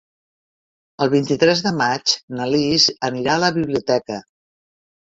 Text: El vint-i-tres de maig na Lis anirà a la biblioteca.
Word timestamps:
El 1.05 1.11
vint-i-tres 1.15 1.61
de 1.67 1.75
maig 1.83 2.17
na 2.41 2.49
Lis 2.55 2.89
anirà 3.13 3.39
a 3.39 3.45
la 3.47 3.55
biblioteca. 3.61 4.25